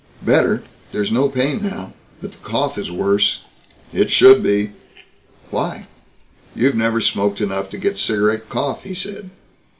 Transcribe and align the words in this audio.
"Better. 0.23 0.63
There's 0.91 1.11
no 1.11 1.29
pain 1.29 1.61
now. 1.61 1.93
But 2.23 2.31
the 2.31 2.39
cough 2.39 2.75
is 2.79 2.89
worse." 2.89 3.41
"It 3.93 4.09
should 4.09 4.41
be." 4.41 4.71
"Why?" 5.51 5.85
"You've 6.55 6.73
never 6.73 7.01
smoked 7.01 7.39
enough 7.39 7.69
to 7.69 7.77
get 7.77 7.93
a 7.93 7.99
cigarette 7.99 8.49
cough," 8.49 8.83
he 8.83 8.95
said. 8.95 9.29